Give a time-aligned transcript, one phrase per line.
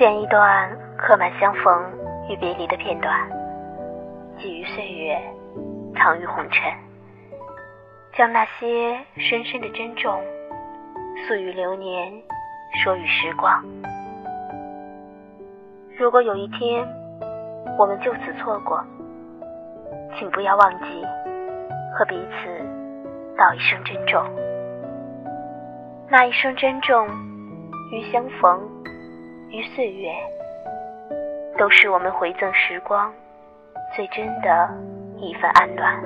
[0.00, 1.92] 剪一段刻满相逢
[2.30, 3.14] 与别离的片段，
[4.38, 5.20] 寄于岁月，
[5.94, 6.72] 藏于红尘，
[8.16, 10.18] 将那些深深的珍重，
[11.28, 12.10] 诉与流年，
[12.82, 13.62] 说与时光。
[15.98, 16.82] 如果有一天
[17.78, 18.82] 我们就此错过，
[20.18, 21.06] 请不要忘记
[21.92, 24.24] 和彼此道一声珍重。
[26.08, 27.06] 那一声珍重
[27.92, 28.58] 与相逢。
[29.52, 30.12] 于岁月，
[31.58, 33.12] 都是我们回赠时光
[33.96, 34.70] 最真的
[35.18, 36.00] 一份安暖。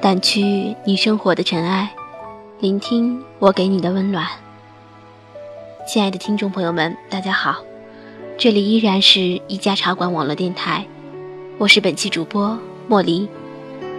[0.00, 1.90] 掸去你生活的尘埃，
[2.60, 4.24] 聆听我给你的温暖。
[5.88, 7.64] 亲爱的听众朋友们，大家好，
[8.36, 10.84] 这里依然是一家茶馆网络电台，
[11.56, 13.26] 我是本期主播莫离，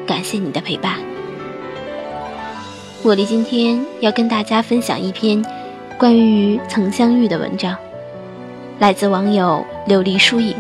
[0.06, 1.00] 感谢你的陪伴。
[3.02, 5.44] 莫离今天要跟大家分享一篇
[5.98, 7.76] 关于曾相遇的文章，
[8.78, 10.56] 来自网友琉璃疏影。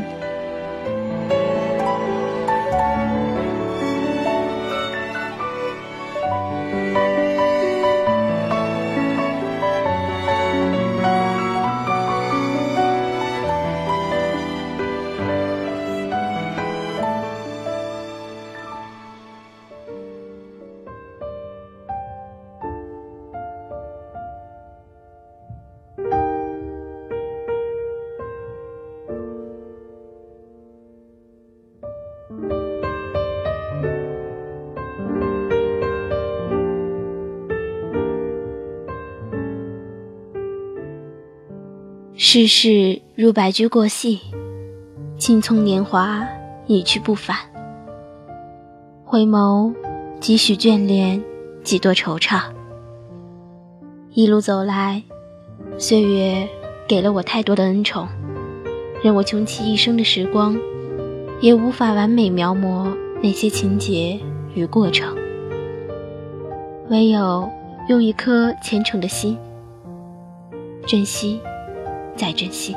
[42.31, 44.19] 世事如白驹过隙，
[45.17, 46.23] 青葱年华
[46.67, 47.35] 一去不返。
[49.03, 49.73] 回眸，
[50.19, 51.23] 几许眷恋，
[51.63, 52.44] 几多惆怅。
[54.13, 55.01] 一路走来，
[55.79, 56.47] 岁月
[56.88, 58.07] 给了我太多的恩宠，
[59.01, 60.56] 任我穷其一生的时光，
[61.41, 64.19] 也无法完美描摹那些情节
[64.53, 65.17] 与过程。
[66.91, 67.50] 唯有
[67.88, 69.35] 用一颗虔诚的心，
[70.85, 71.40] 珍惜。
[72.19, 72.75] 再珍惜，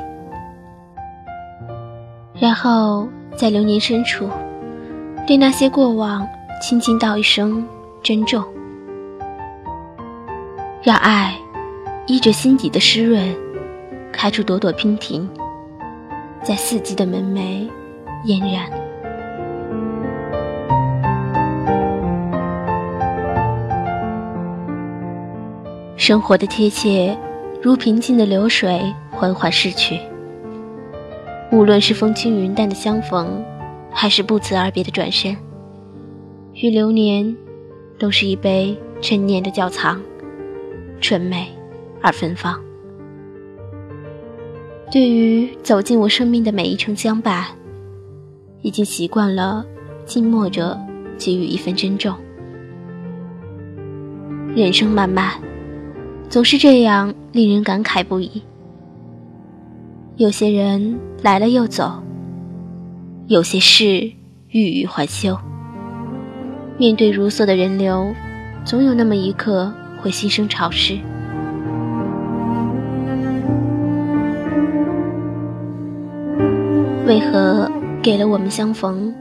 [2.39, 3.05] 然后
[3.35, 4.29] 在流年深处，
[5.27, 6.25] 对那些过往
[6.61, 7.67] 轻轻道一声
[8.01, 8.41] 珍重，
[10.81, 11.35] 让爱
[12.07, 13.35] 依着心底的湿润，
[14.13, 15.29] 开出朵朵娉婷，
[16.41, 17.69] 在四季的门楣
[18.23, 18.71] 嫣然。
[25.97, 27.13] 生活的贴切，
[27.61, 28.81] 如平静的流水。
[29.23, 29.97] 缓缓逝去。
[31.49, 33.41] 无论是风轻云淡的相逢，
[33.89, 35.33] 还是不辞而别的转身，
[36.55, 37.33] 与流年，
[37.97, 40.01] 都是一杯陈年的窖藏，
[40.99, 41.47] 纯美
[42.01, 42.59] 而芬芳。
[44.91, 47.45] 对于走进我生命的每一程相伴，
[48.61, 49.65] 已经习惯了
[50.05, 50.77] 静默着
[51.17, 52.13] 给予一份珍重。
[54.53, 55.31] 人生漫漫，
[56.27, 58.41] 总是这样令人感慨不已。
[60.15, 61.91] 有些人来了又走，
[63.25, 64.11] 有些事
[64.49, 65.35] 欲语还休。
[66.77, 68.13] 面对如梭的人流，
[68.63, 70.99] 总有那么一刻会心生潮湿。
[77.07, 77.67] 为何
[78.03, 79.11] 给了我们相逢，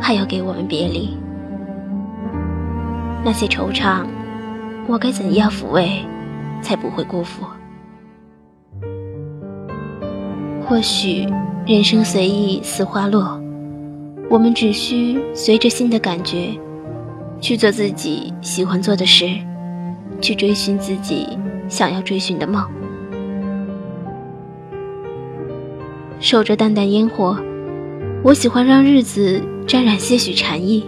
[0.00, 1.14] 还要给我们别离？
[3.22, 4.06] 那些惆怅，
[4.86, 6.00] 我该怎样抚慰，
[6.62, 7.44] 才不会辜负？
[10.66, 11.26] 或许
[11.66, 13.38] 人生随意似花落，
[14.30, 16.48] 我们只需随着心的感觉，
[17.40, 19.28] 去做自己喜欢做的事，
[20.20, 21.26] 去追寻自己
[21.68, 22.64] 想要追寻的梦。
[26.20, 27.36] 守着淡淡烟火，
[28.22, 30.84] 我喜欢让日子沾染些许禅意。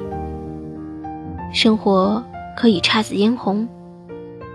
[1.53, 2.23] 生活
[2.57, 3.69] 可以姹紫嫣红，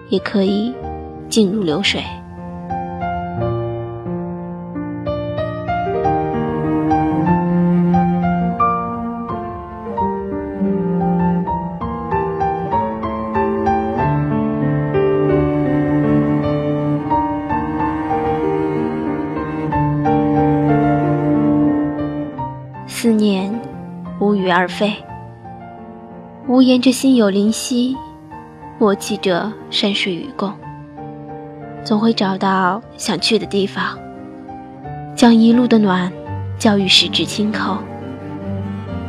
[0.10, 0.74] 也可以
[1.30, 2.02] 静如流水。
[24.70, 24.96] 无语而飞，
[26.48, 27.98] 无言着心有灵犀，
[28.78, 30.54] 默契着山水与共。
[31.84, 33.98] 总会找到想去的地方，
[35.16, 36.12] 将一路的暖
[36.60, 37.78] 交予十指轻扣。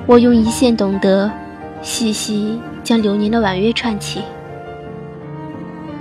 [0.06, 1.30] 我用一线懂得，
[1.82, 4.22] 细细将流年的婉约串起。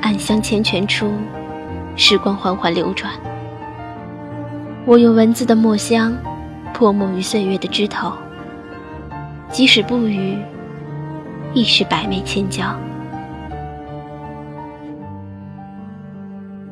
[0.01, 1.11] 暗香缱绻出，
[1.97, 3.11] 时光缓缓流转。
[4.85, 6.15] 我用文字的墨香，
[6.73, 8.13] 泼墨于岁月的枝头。
[9.51, 10.37] 即使不语，
[11.53, 12.63] 亦是百媚千娇。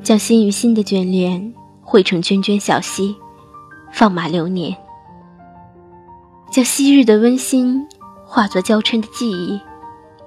[0.03, 3.15] 将心与心的眷恋汇成涓涓小溪，
[3.91, 4.73] 放马流年。
[6.49, 7.85] 将昔日的温馨
[8.23, 9.59] 化作娇嗔的记忆，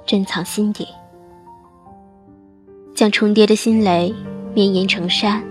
[0.04, 0.86] 珍藏心底。
[2.94, 4.14] 将重叠的心蕾
[4.52, 5.42] 绵延成山，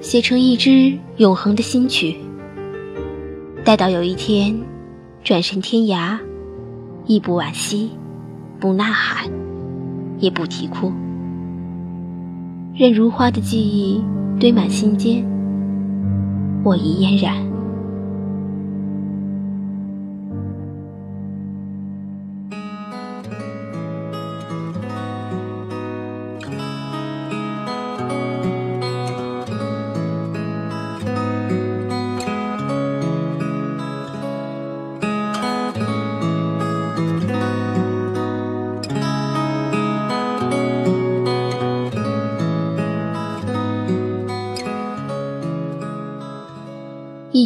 [0.00, 2.16] 写成一支永恒的新曲。
[3.64, 4.56] 待到有一天，
[5.24, 6.18] 转身天涯，
[7.06, 7.92] 亦不惋惜，
[8.58, 9.30] 不呐喊，
[10.18, 10.92] 也不啼哭。
[12.74, 14.02] 任如花的记忆
[14.40, 15.24] 堆满心间，
[16.64, 17.51] 我已嫣然。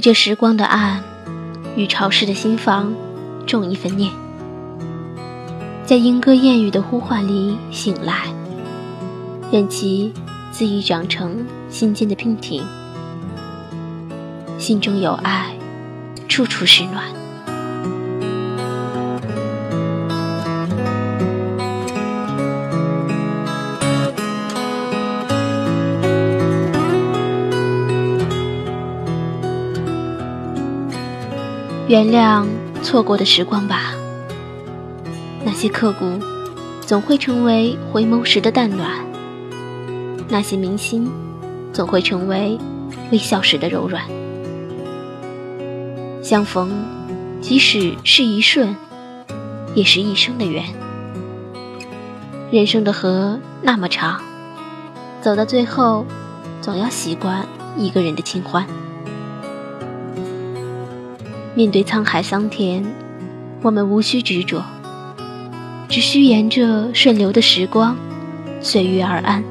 [0.07, 1.01] 借时光的岸，
[1.75, 2.95] 与潮湿的心房，
[3.45, 4.09] 种一份念，
[5.85, 8.33] 在莺歌燕语的呼唤里醒来，
[9.51, 10.15] 任其
[10.55, 12.65] 恣意长成心间的娉婷。
[14.59, 15.57] 心中有爱，
[16.29, 17.03] 处处是暖。
[31.89, 32.45] 原谅
[32.83, 33.93] 错过的时光吧，
[35.45, 36.19] 那些刻骨，
[36.81, 38.89] 总会成为回眸时的淡暖；
[40.29, 41.09] 那些铭心，
[41.73, 42.59] 总会成为
[43.13, 44.03] 微笑时的柔软。
[46.25, 46.73] 相逢，
[47.41, 48.75] 即使是一瞬，
[49.77, 50.65] 也是一生的缘。
[52.51, 54.21] 人生的河那么长，
[55.23, 56.05] 走到最后，
[56.61, 57.47] 总要习惯
[57.77, 58.67] 一个人的清欢。
[61.57, 62.85] 面对沧海桑田，
[63.63, 64.63] 我们无需执着，
[65.89, 67.97] 只需沿着顺流的时光，
[68.61, 69.43] 随遇而安。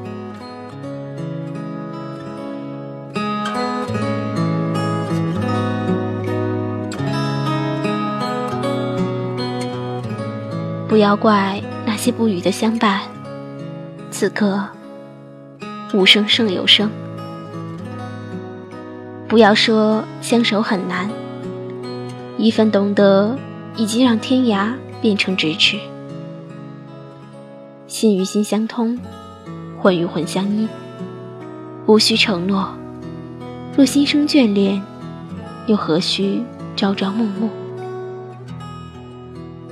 [10.86, 13.00] 不要怪那些不语的相伴，
[14.12, 14.64] 此刻
[15.92, 16.88] 无声胜有声。
[19.26, 21.10] 不要说相守很难。
[22.38, 23.36] 一份懂得，
[23.76, 25.78] 以及让天涯变成咫尺；
[27.86, 28.98] 心与心相通，
[29.80, 30.68] 魂与魂相依。
[31.86, 32.68] 无需承诺，
[33.74, 34.82] 若心生眷恋，
[35.66, 36.42] 又何须
[36.76, 37.48] 朝朝暮暮？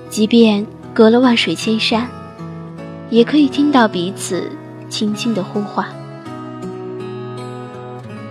[0.08, 2.08] 即便隔了万水千山，
[3.10, 4.48] 也可以听到彼此
[4.88, 5.86] 轻轻的呼唤。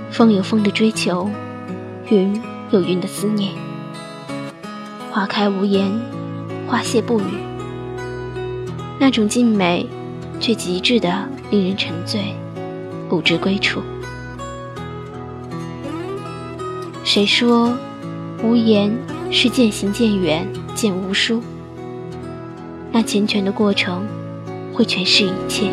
[0.10, 1.30] 风有风的追求，
[2.10, 3.52] 云有云的思念。
[5.14, 5.92] 花开无言，
[6.66, 7.24] 花谢不语。
[8.98, 9.88] 那种静美，
[10.40, 12.34] 却极致的令人沉醉，
[13.08, 13.80] 不知归处。
[17.04, 17.78] 谁说
[18.42, 18.92] 无言
[19.30, 21.44] 是渐行渐远渐无书？
[22.92, 24.08] 那缱绻的过程，
[24.74, 25.70] 会诠释一切。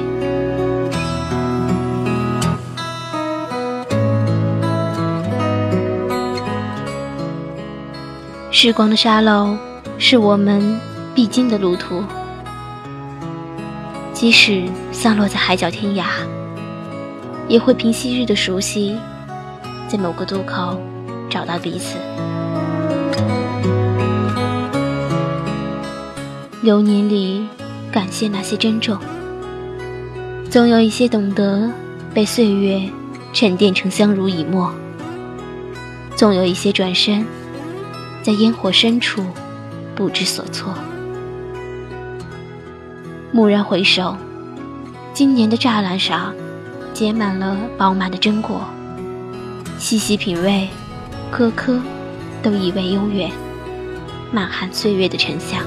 [8.63, 9.57] 时光的沙漏，
[9.97, 10.79] 是我们
[11.15, 12.05] 必经的路途。
[14.13, 16.05] 即使散落在海角天涯，
[17.49, 18.99] 也会凭昔日的熟悉，
[19.89, 20.79] 在某个渡口
[21.31, 21.97] 找到彼此。
[26.61, 27.47] 流年里，
[27.91, 28.99] 感谢那些珍重。
[30.51, 31.71] 总有一些懂得，
[32.13, 32.83] 被岁月
[33.33, 34.71] 沉淀成相濡以沫。
[36.15, 37.25] 总有一些转身。
[38.23, 39.25] 在烟火深处，
[39.95, 40.75] 不知所措。
[43.33, 44.17] 蓦然回首，
[45.15, 46.35] 今年的栅栏上
[46.93, 48.63] 结满了饱满的榛果。
[49.79, 50.69] 细细品味，
[51.31, 51.81] 颗颗
[52.43, 53.31] 都意味悠远，
[54.31, 55.63] 满含岁月的沉香。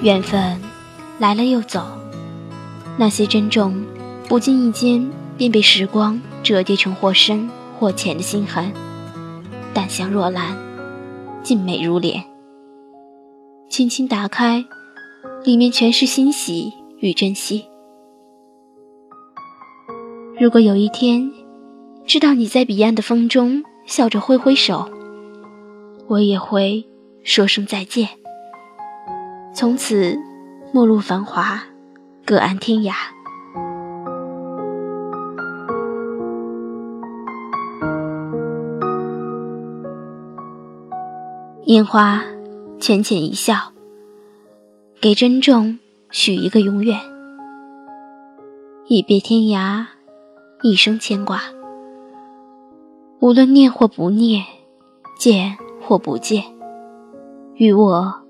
[0.00, 0.56] 缘分
[1.18, 1.84] 来了又走，
[2.96, 3.84] 那些珍重，
[4.28, 8.72] 不经意间便被时光折叠成或深或浅的心痕，
[9.74, 10.56] 淡香若兰，
[11.42, 12.22] 静美如莲。
[13.68, 14.64] 轻轻打开，
[15.44, 17.64] 里面全是欣喜与珍惜。
[20.40, 21.30] 如果有一天，
[22.06, 24.88] 知道你在彼岸的风中笑着挥挥手，
[26.06, 26.86] 我也会
[27.24, 28.08] 说声再见。
[29.54, 30.16] 从此，
[30.72, 31.62] 陌路繁华，
[32.24, 32.92] 各安天涯。
[41.64, 42.22] 烟花，
[42.78, 43.72] 浅浅一笑，
[45.00, 45.78] 给珍重
[46.10, 46.98] 许一个永远。
[48.86, 49.84] 一别天涯，
[50.62, 51.42] 一生牵挂。
[53.20, 54.44] 无论念或不念，
[55.18, 56.44] 见或不见，
[57.56, 58.27] 与我。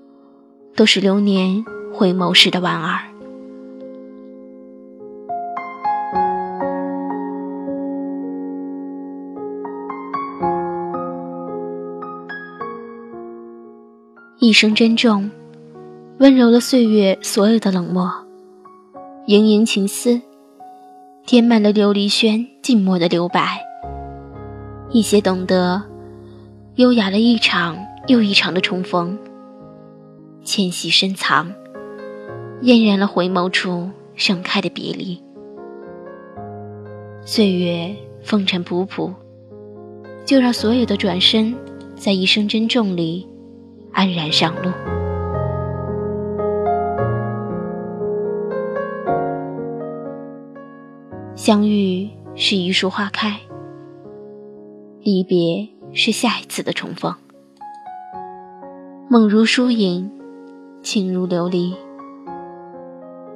[0.79, 3.01] 都是流年回眸时的莞尔。
[14.39, 15.29] 一生珍重，
[16.19, 18.09] 温柔了岁月所有的冷漠，
[19.25, 20.21] 盈盈情思，
[21.25, 23.59] 填满了琉璃轩静默的留白。
[24.91, 25.83] 一些懂得，
[26.75, 27.75] 优雅了一场
[28.07, 29.19] 又一场的重逢。
[30.43, 31.53] 纤细深藏，
[32.61, 35.21] 嫣然了回眸处盛开的别离。
[37.23, 39.13] 岁月风尘仆仆，
[40.25, 41.55] 就让所有的转身，
[41.95, 43.27] 在一生珍重里
[43.91, 44.71] 安然上路。
[51.35, 53.39] 相遇是一树花开，
[55.01, 57.13] 离别是下一次的重逢。
[59.09, 60.18] 梦如疏影。
[60.81, 61.73] 情如琉璃，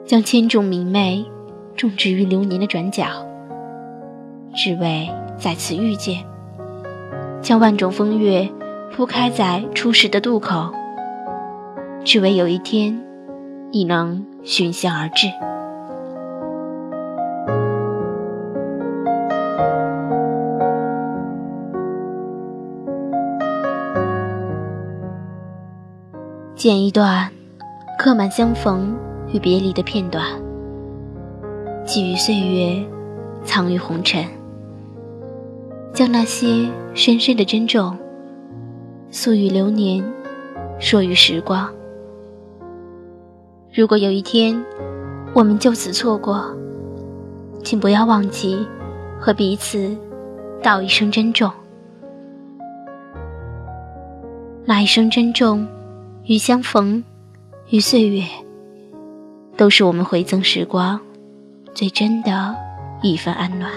[0.06, 1.26] 将千种明媚
[1.76, 3.06] 种植于流年的转角，
[4.56, 6.24] 只为再次遇见；
[7.42, 8.50] 将万种风月
[8.96, 10.72] 铺开在初识的渡口，
[12.06, 12.98] 只为有一天
[13.72, 15.28] 你能寻香而至。
[26.64, 27.30] 剪一段，
[28.00, 28.96] 刻满相逢
[29.34, 30.26] 与别离的片段，
[31.86, 32.82] 寄于岁月，
[33.44, 34.26] 藏于红尘。
[35.94, 37.98] 将那些深深的珍重，
[39.12, 40.02] 诉与流年，
[40.80, 41.70] 说与时光。
[43.74, 44.64] 如果有一天，
[45.34, 46.46] 我们就此错过，
[47.62, 48.66] 请不要忘记
[49.20, 49.94] 和彼此
[50.62, 51.52] 道一声珍重。
[54.64, 55.68] 那一声珍重。
[56.26, 57.04] 与相逢，
[57.70, 58.24] 与岁月，
[59.58, 61.00] 都是我们回赠时光
[61.74, 62.56] 最真的
[63.02, 63.70] 一份安暖。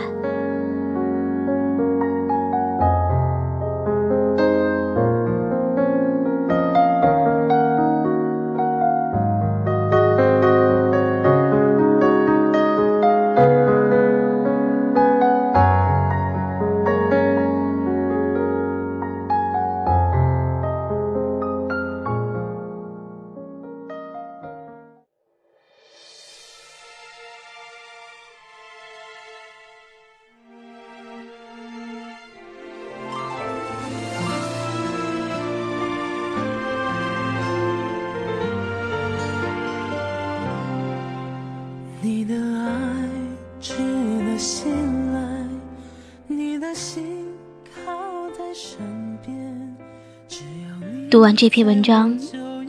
[51.11, 52.19] 读完这篇文章，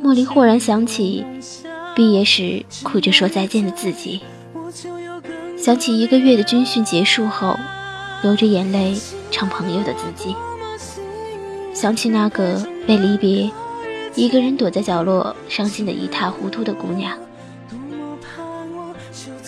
[0.01, 1.25] 茉莉忽然想起
[1.93, 4.21] 毕业时哭着说再见的自己，
[5.57, 7.57] 想起一个月的军训结束后
[8.23, 8.95] 流着眼泪
[9.29, 10.33] 唱朋友的自己，
[11.73, 13.51] 想起那个被离别
[14.15, 17.17] 一个人躲在角落伤心的一塌糊涂的姑娘。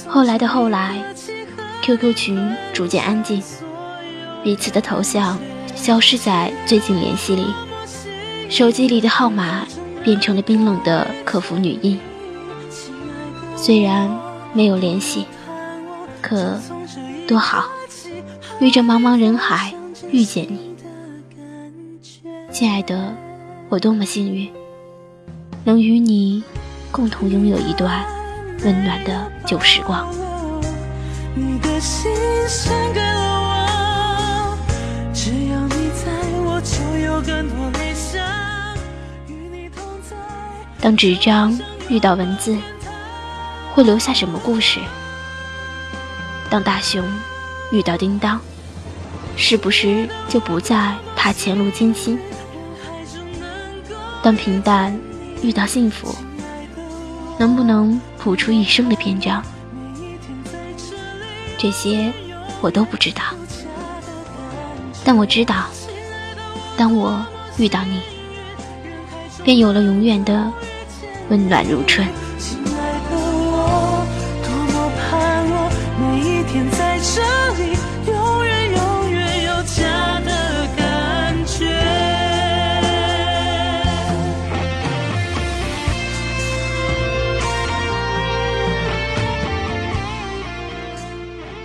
[0.05, 1.01] 后来的后来
[1.89, 3.41] ，QQ 群逐渐安静，
[4.43, 5.39] 彼此的头像
[5.73, 7.43] 消失在最近联系里。
[8.47, 9.65] 手机里的号码
[10.03, 11.99] 变成了冰冷的客服女音。
[13.55, 14.07] 虽然
[14.53, 15.25] 没有联系，
[16.21, 16.59] 可
[17.27, 17.65] 多好，
[18.59, 19.73] 于这茫茫人海
[20.11, 20.75] 遇见你，
[22.51, 23.15] 亲爱的，
[23.67, 24.47] 我多么幸运，
[25.63, 26.43] 能与你
[26.91, 28.05] 共同拥有一段
[28.63, 30.07] 温暖的旧时光。
[31.35, 32.11] 你的心
[32.93, 34.57] 给了，
[35.13, 36.11] 只要你在
[36.43, 38.19] 我就有更多理想。
[40.81, 41.57] 当纸张
[41.87, 42.57] 遇到文字，
[43.73, 44.79] 会留下什么故事？
[46.49, 47.03] 当大熊
[47.71, 48.39] 遇到叮当，
[49.35, 52.19] 是不是就不再怕前路艰辛？
[54.23, 54.99] 当平淡
[55.41, 56.13] 遇到幸福，
[57.37, 59.43] 能不能谱出一生的篇章？
[61.61, 62.11] 这些
[62.61, 63.21] 我都不知道，
[65.03, 65.65] 但我知道，
[66.77, 67.21] 当我
[67.57, 67.99] 遇到你，
[69.43, 70.49] 便有了永远的
[71.29, 72.07] 温暖如春。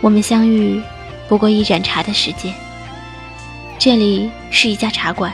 [0.04, 0.82] 我们相遇，
[1.30, 2.54] 不过一盏茶的时间。
[3.78, 5.32] 这里是一家茶馆，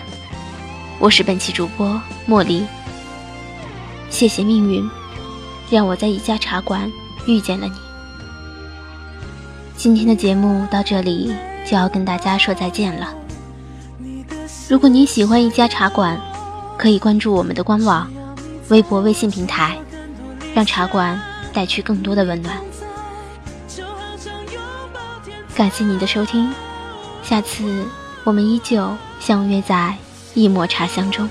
[1.00, 2.64] 我是本期主播茉莉。
[4.10, 4.88] 谢谢命运，
[5.68, 6.88] 让我在一家茶馆
[7.26, 7.72] 遇见了你。
[9.76, 11.34] 今天的节目到这里
[11.66, 13.12] 就要跟大家说再见了。
[14.68, 16.16] 如果你喜欢一家茶馆，
[16.78, 18.08] 可以关注我们的官网、
[18.68, 19.76] 微博、微信平台，
[20.54, 21.20] 让茶馆
[21.52, 22.56] 带去更多的温暖。
[25.54, 26.50] 感谢你的收听，
[27.22, 27.84] 下次
[28.24, 29.94] 我们依旧相约在
[30.32, 31.28] 一抹茶香中。